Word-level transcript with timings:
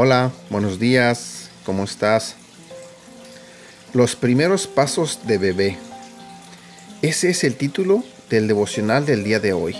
Hola, 0.00 0.30
buenos 0.48 0.78
días, 0.78 1.50
¿cómo 1.66 1.82
estás? 1.82 2.36
Los 3.92 4.14
primeros 4.14 4.68
pasos 4.68 5.26
de 5.26 5.38
bebé. 5.38 5.76
Ese 7.02 7.30
es 7.30 7.42
el 7.42 7.56
título 7.56 8.04
del 8.30 8.46
devocional 8.46 9.06
del 9.06 9.24
día 9.24 9.40
de 9.40 9.54
hoy. 9.54 9.74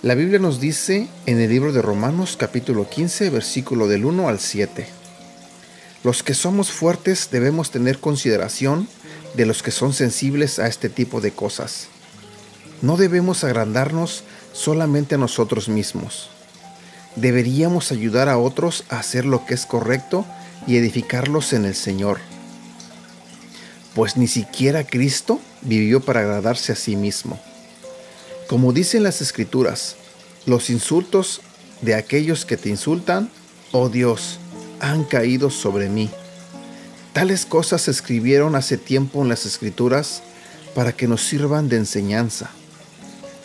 La 0.00 0.14
Biblia 0.14 0.38
nos 0.38 0.58
dice 0.58 1.06
en 1.26 1.38
el 1.38 1.50
libro 1.50 1.74
de 1.74 1.82
Romanos 1.82 2.38
capítulo 2.38 2.88
15 2.88 3.28
versículo 3.28 3.88
del 3.88 4.06
1 4.06 4.26
al 4.26 4.40
7. 4.40 4.86
Los 6.02 6.22
que 6.22 6.32
somos 6.32 6.72
fuertes 6.72 7.28
debemos 7.30 7.72
tener 7.72 7.98
consideración 7.98 8.88
de 9.34 9.44
los 9.44 9.62
que 9.62 9.70
son 9.70 9.92
sensibles 9.92 10.58
a 10.58 10.66
este 10.66 10.88
tipo 10.88 11.20
de 11.20 11.32
cosas. 11.32 11.88
No 12.80 12.96
debemos 12.96 13.44
agrandarnos 13.44 14.24
solamente 14.54 15.16
a 15.16 15.18
nosotros 15.18 15.68
mismos 15.68 16.30
deberíamos 17.16 17.92
ayudar 17.92 18.28
a 18.28 18.38
otros 18.38 18.84
a 18.88 18.98
hacer 18.98 19.24
lo 19.24 19.44
que 19.44 19.54
es 19.54 19.66
correcto 19.66 20.24
y 20.66 20.76
edificarlos 20.76 21.52
en 21.52 21.64
el 21.64 21.74
Señor. 21.74 22.18
Pues 23.94 24.16
ni 24.16 24.26
siquiera 24.26 24.86
Cristo 24.86 25.40
vivió 25.62 26.00
para 26.00 26.20
agradarse 26.20 26.72
a 26.72 26.76
sí 26.76 26.96
mismo. 26.96 27.38
Como 28.48 28.72
dicen 28.72 29.02
las 29.02 29.20
escrituras, 29.20 29.96
los 30.46 30.70
insultos 30.70 31.40
de 31.82 31.94
aquellos 31.94 32.44
que 32.44 32.56
te 32.56 32.68
insultan, 32.68 33.30
oh 33.72 33.88
Dios, 33.88 34.38
han 34.80 35.04
caído 35.04 35.50
sobre 35.50 35.88
mí. 35.88 36.10
Tales 37.12 37.44
cosas 37.44 37.82
se 37.82 37.90
escribieron 37.90 38.56
hace 38.56 38.78
tiempo 38.78 39.22
en 39.22 39.28
las 39.28 39.44
escrituras 39.44 40.22
para 40.74 40.92
que 40.92 41.06
nos 41.06 41.22
sirvan 41.22 41.68
de 41.68 41.76
enseñanza. 41.76 42.50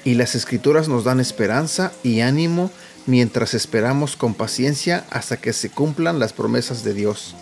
Y 0.06 0.14
las 0.14 0.36
escrituras 0.36 0.88
nos 0.88 1.04
dan 1.04 1.20
esperanza 1.20 1.92
y 2.02 2.22
ánimo 2.22 2.72
mientras 3.08 3.54
esperamos 3.54 4.16
con 4.16 4.36
paciencia 4.36 5.06
hasta 5.10 5.38
que 5.38 5.54
se 5.54 5.70
cumplan 5.70 6.20
las 6.20 6.34
promesas 6.34 6.84
de 6.84 6.94
Dios. 6.94 7.36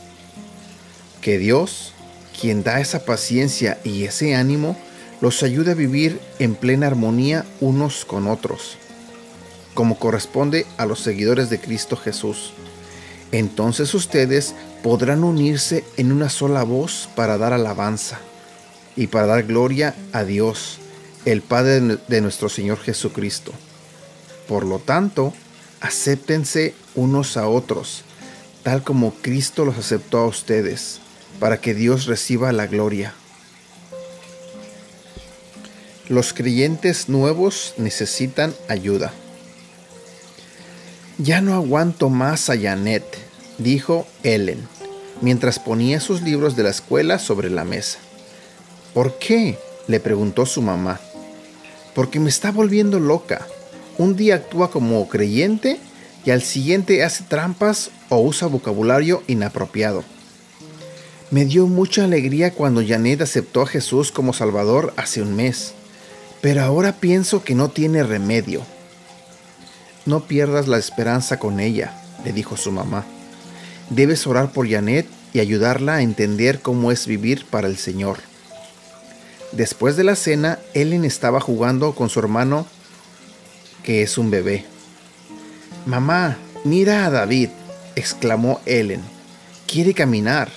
Que 1.22 1.38
Dios, 1.38 1.94
quien 2.40 2.64
da 2.64 2.80
esa 2.80 3.04
paciencia 3.04 3.80
y 3.84 4.04
ese 4.04 4.36
ánimo, 4.36 4.78
los 5.22 5.44
ayude 5.44 5.72
a 5.72 5.76
vivir 5.76 6.22
en 6.40 6.56
plena 6.56 6.88
armonía 6.88 7.46
unos 7.60 8.06
con 8.06 8.28
otros, 8.28 8.78
como 9.74 9.98
corresponde 9.98 10.66
a 10.78 10.86
los 10.86 11.00
seguidores 11.00 11.50
de 11.50 11.60
Cristo 11.60 11.98
Jesús. 11.98 12.54
Entonces 13.32 13.94
ustedes 13.96 14.54
podrán 14.84 15.24
unirse 15.24 15.84
en 15.98 16.12
una 16.12 16.30
sola 16.30 16.64
voz 16.64 17.10
para 17.16 17.38
dar 17.38 17.54
alabanza 17.54 18.20
y 18.96 19.08
para 19.08 19.26
dar 19.26 19.44
gloria 19.44 19.96
a 20.14 20.24
Dios, 20.24 20.78
el 21.26 21.42
Padre 21.42 21.98
de 22.08 22.22
nuestro 22.22 22.50
Señor 22.50 22.78
Jesucristo. 22.78 23.52
Por 24.48 24.64
lo 24.64 24.78
tanto, 24.78 25.34
acéptense 25.86 26.74
unos 26.96 27.38
a 27.38 27.48
otros, 27.48 28.04
tal 28.64 28.84
como 28.84 29.14
Cristo 29.14 29.66
los 29.66 29.78
aceptó 29.78 30.20
a 30.20 30.28
ustedes, 30.28 31.00
para 31.40 31.62
que 31.62 31.74
Dios 31.74 32.06
reciba 32.06 32.52
la 32.52 32.68
gloria. 32.68 33.14
Los 36.10 36.34
creyentes 36.34 37.10
nuevos 37.10 37.74
necesitan 37.78 38.54
ayuda. 38.68 39.12
Ya 41.18 41.42
no 41.42 41.54
aguanto 41.56 42.10
más 42.10 42.50
a 42.50 42.60
Janet, 42.60 43.06
dijo 43.58 44.06
Ellen, 44.24 44.68
mientras 45.22 45.60
ponía 45.60 46.00
sus 46.00 46.22
libros 46.22 46.56
de 46.56 46.64
la 46.64 46.70
escuela 46.70 47.20
sobre 47.20 47.50
la 47.50 47.64
mesa. 47.64 48.00
¿Por 48.94 49.18
qué? 49.18 49.58
le 49.88 50.00
preguntó 50.00 50.46
su 50.46 50.62
mamá. 50.62 51.00
Porque 51.94 52.20
me 52.20 52.30
está 52.30 52.52
volviendo 52.52 53.00
loca. 53.00 53.48
Un 53.98 54.16
día 54.16 54.36
actúa 54.36 54.72
como 54.72 55.08
creyente 55.08 55.80
y 56.26 56.32
al 56.32 56.42
siguiente 56.42 57.04
hace 57.04 57.24
trampas 57.24 57.92
o 58.10 58.20
usa 58.20 58.48
vocabulario 58.48 59.24
inapropiado. 59.28 60.04
Me 61.32 61.46
dio 61.46 61.68
mucha 61.68 62.04
alegría 62.04 62.52
cuando 62.52 62.86
Janet 62.86 63.22
aceptó 63.22 63.62
a 63.62 63.68
Jesús 63.68 64.12
como 64.12 64.34
Salvador 64.34 64.94
hace 64.98 65.22
un 65.22 65.36
mes, 65.36 65.74
pero 66.42 66.62
ahora 66.62 66.94
pienso 66.94 67.44
que 67.44 67.56
no 67.56 67.70
tiene 67.70 68.04
remedio. 68.04 68.62
No 70.06 70.26
pierdas 70.26 70.68
la 70.68 70.78
esperanza 70.78 71.40
con 71.40 71.60
ella, 71.60 71.94
le 72.24 72.32
dijo 72.32 72.58
su 72.58 72.72
mamá. 72.72 73.06
Debes 73.90 74.28
orar 74.28 74.52
por 74.52 74.70
Janet 74.70 75.08
y 75.34 75.40
ayudarla 75.40 75.96
a 75.96 76.02
entender 76.02 76.62
cómo 76.62 76.92
es 76.92 77.08
vivir 77.08 77.46
para 77.46 77.68
el 77.68 77.78
Señor. 77.78 78.20
Después 79.52 79.96
de 79.96 80.04
la 80.04 80.16
cena, 80.16 80.60
Ellen 80.74 81.06
estaba 81.06 81.40
jugando 81.40 81.96
con 81.96 82.10
su 82.10 82.20
hermano 82.20 82.68
que 83.86 84.02
es 84.02 84.18
un 84.18 84.32
bebé. 84.32 84.66
Mamá, 85.86 86.38
mira 86.64 87.06
a 87.06 87.12
David, 87.12 87.50
exclamó 87.96 88.60
Ellen. 88.66 89.02
Quiere 89.68 89.94
caminar. 89.94 90.50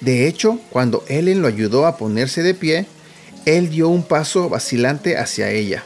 De 0.00 0.26
hecho, 0.26 0.58
cuando 0.70 1.04
Ellen 1.08 1.40
lo 1.40 1.48
ayudó 1.48 1.86
a 1.86 1.96
ponerse 1.96 2.42
de 2.42 2.54
pie, 2.54 2.86
él 3.46 3.70
dio 3.70 3.88
un 3.88 4.02
paso 4.02 4.48
vacilante 4.48 5.16
hacia 5.16 5.50
ella. 5.50 5.84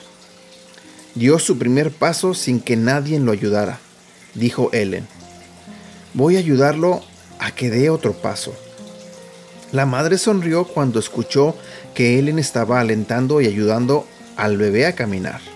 Dio 1.14 1.38
su 1.38 1.58
primer 1.58 1.90
paso 1.90 2.32
sin 2.32 2.58
que 2.58 2.76
nadie 2.76 3.20
lo 3.20 3.32
ayudara, 3.32 3.78
dijo 4.34 4.70
Ellen. 4.72 5.06
Voy 6.14 6.36
a 6.36 6.40
ayudarlo 6.40 7.02
a 7.38 7.54
que 7.54 7.68
dé 7.68 7.90
otro 7.90 8.14
paso. 8.14 8.54
La 9.72 9.84
madre 9.84 10.16
sonrió 10.16 10.64
cuando 10.64 10.98
escuchó 10.98 11.54
que 11.94 12.18
Ellen 12.18 12.38
estaba 12.38 12.80
alentando 12.80 13.42
y 13.42 13.46
ayudando 13.46 14.06
al 14.36 14.56
bebé 14.56 14.86
a 14.86 14.94
caminar. 14.94 15.51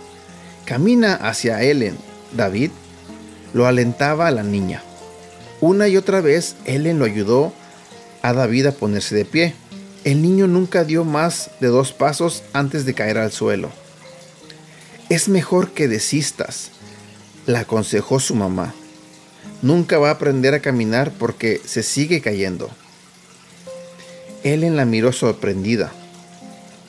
Camina 0.67 1.15
hacia 1.15 1.63
Ellen, 1.63 1.97
David. 2.33 2.73
Lo 3.55 3.67
alentaba 3.67 4.27
a 4.27 4.33
la 4.33 4.43
niña. 4.43 4.83
Una 5.61 5.87
y 5.87 5.97
otra 5.97 6.21
vez 6.21 6.57
Ellen 6.65 6.99
lo 6.99 7.05
ayudó 7.05 7.53
a 8.21 8.33
David 8.33 8.67
a 8.67 8.73
ponerse 8.73 9.15
de 9.15 9.25
pie. 9.25 9.55
El 10.03 10.23
niño 10.23 10.49
nunca 10.49 10.83
dio 10.83 11.05
más 11.05 11.53
de 11.61 11.69
dos 11.69 11.93
pasos 11.93 12.43
antes 12.53 12.85
de 12.85 12.95
caer 12.95 13.17
al 13.17 13.31
suelo. 13.31 13.71
Es 15.09 15.29
mejor 15.29 15.71
que 15.71 15.87
desistas, 15.87 16.73
la 17.47 17.61
aconsejó 17.61 18.19
su 18.19 18.35
mamá. 18.35 18.75
Nunca 19.63 19.99
va 19.99 20.09
a 20.09 20.15
aprender 20.15 20.53
a 20.53 20.61
caminar 20.61 21.13
porque 21.13 21.61
se 21.65 21.85
sigue 21.85 22.21
cayendo. 22.21 22.71
Ellen 24.43 24.77
la 24.77 24.85
miró 24.85 25.13
sorprendida. 25.13 25.93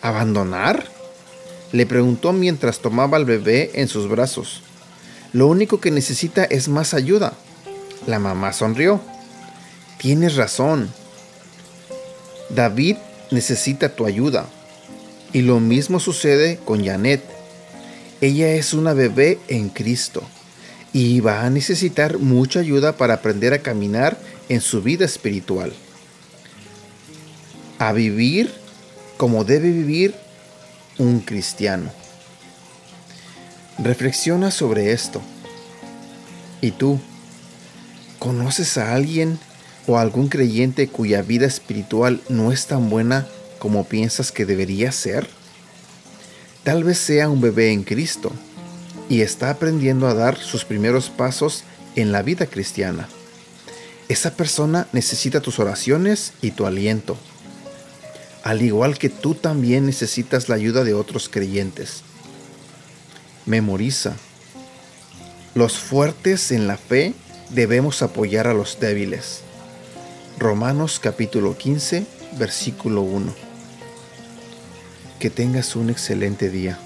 ¿Abandonar? 0.01 0.97
Le 1.72 1.85
preguntó 1.85 2.33
mientras 2.33 2.79
tomaba 2.79 3.17
al 3.17 3.25
bebé 3.25 3.72
en 3.75 3.88
sus 3.88 4.07
brazos. 4.07 4.61
Lo 5.33 5.47
único 5.47 5.79
que 5.79 5.91
necesita 5.91 6.44
es 6.45 6.69
más 6.69 6.94
ayuda. 6.94 7.33
La 8.05 8.19
mamá 8.19 8.53
sonrió. 8.53 9.01
Tienes 9.97 10.35
razón. 10.35 10.89
David 12.50 12.97
necesita 13.31 13.89
tu 13.89 14.06
ayuda. 14.06 14.47
Y 15.33 15.41
lo 15.41 15.59
mismo 15.59 16.00
sucede 16.00 16.57
con 16.63 16.85
Janet. 16.85 17.22
Ella 18.22 18.53
es 18.53 18.73
una 18.73 18.94
bebé 18.94 19.38
en 19.47 19.69
Cristo 19.69 20.23
y 20.94 21.19
va 21.19 21.45
a 21.45 21.50
necesitar 21.50 22.17
mucha 22.17 22.61
ayuda 22.61 22.97
para 22.97 23.16
aprender 23.16 23.53
a 23.53 23.59
caminar 23.59 24.17
en 24.50 24.61
su 24.61 24.81
vida 24.81 25.06
espiritual. 25.06 25.73
A 27.77 27.91
vivir 27.91 28.51
como 29.17 29.44
debe 29.44 29.69
vivir 29.69 30.16
un 30.97 31.19
cristiano. 31.19 31.91
Reflexiona 33.78 34.52
sobre 34.52 34.91
esto. 34.91 35.22
¿Y 36.62 36.72
tú? 36.72 37.00
¿Conoces 38.19 38.78
a 38.78 38.96
alguien 38.96 39.40
o 39.86 39.97
algún 39.97 40.28
creyente 40.28 40.88
cuya 40.88 41.22
vida 41.22 41.46
espiritual 41.46 42.22
no 42.30 42.52
es 42.52 42.66
tan 42.66 42.90
buena 42.90 43.28
como 43.59 43.86
piensas 43.86 44.31
que 44.31 44.46
debería 44.46 44.91
ser? 44.91 45.28
Tal 46.63 46.84
vez 46.84 46.97
sea 46.97 47.30
un 47.30 47.40
bebé 47.40 47.71
en 47.71 47.83
Cristo 47.83 48.31
y 49.10 49.21
está 49.21 49.51
aprendiendo 49.51 50.07
a 50.07 50.13
dar 50.13 50.38
sus 50.38 50.66
primeros 50.66 51.10
pasos 51.10 51.63
en 51.95 52.12
la 52.12 52.24
vida 52.24 52.48
cristiana. 52.48 53.07
Esa 54.10 54.31
persona 54.31 54.88
necesita 54.92 55.42
tus 55.42 55.60
oraciones 55.60 56.33
y 56.42 56.51
tu 56.51 56.66
aliento 56.66 57.18
al 58.47 58.61
igual 58.61 58.97
que 58.97 59.09
tú 59.09 59.35
también 59.35 59.85
necesitas 59.85 60.47
la 60.47 60.55
ayuda 60.55 60.85
de 60.85 60.94
otros 60.94 61.27
creyentes. 61.27 62.01
Memoriza. 63.45 64.15
Los 65.53 65.77
fuertes 65.77 66.53
en 66.53 66.65
la 66.65 66.77
fe 66.77 67.13
debemos 67.49 68.01
apoyar 68.01 68.47
a 68.47 68.53
los 68.53 68.79
débiles. 68.79 69.41
Romanos 70.39 71.01
capítulo 71.03 71.57
15, 71.57 72.05
versículo 72.39 73.01
1. 73.01 73.35
Que 75.19 75.29
tengas 75.29 75.75
un 75.75 75.89
excelente 75.89 76.49
día. 76.49 76.79